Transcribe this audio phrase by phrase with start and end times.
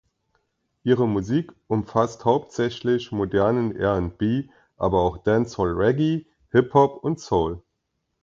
[0.83, 7.61] Ihre Musik umfasst hauptsächlich modernen R&B, aber auch Dancehall Reggae, Hip Hop und Soul.